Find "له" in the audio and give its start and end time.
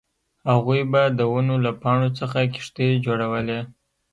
1.65-1.71